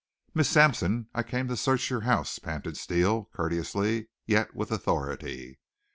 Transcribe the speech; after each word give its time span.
"Miss 0.33 0.49
Sampson, 0.49 1.09
I 1.13 1.21
came 1.21 1.47
to 1.47 1.55
search 1.55 1.91
your 1.91 2.01
house!" 2.01 2.39
panted 2.39 2.75
Steele, 2.75 3.29
courteously, 3.35 4.07
yet 4.25 4.55
with 4.55 4.71
authority. 4.71 5.59